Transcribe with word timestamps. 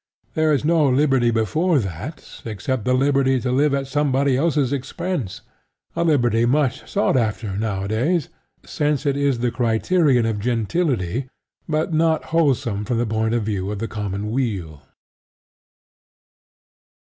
There 0.33 0.51
is 0.51 0.65
no 0.65 0.89
liberty 0.89 1.29
before 1.29 1.77
that 1.77 2.41
except 2.43 2.85
the 2.85 2.95
liberty 2.95 3.39
to 3.41 3.51
live 3.51 3.71
at 3.75 3.85
somebody 3.85 4.35
else's 4.35 4.73
expense, 4.73 5.41
a 5.95 6.03
liberty 6.03 6.43
much 6.47 6.89
sought 6.91 7.15
after 7.15 7.55
nowadays, 7.55 8.27
since 8.65 9.05
it 9.05 9.15
is 9.15 9.37
the 9.45 9.51
criterion 9.51 10.25
of 10.25 10.39
gentility, 10.39 11.29
but 11.69 11.93
not 11.93 12.23
wholesome 12.33 12.83
from 12.83 12.97
the 12.97 13.05
point 13.05 13.35
of 13.35 13.43
view 13.43 13.69
of 13.69 13.77
the 13.77 13.87
common 13.87 14.31
weal. 14.31 14.81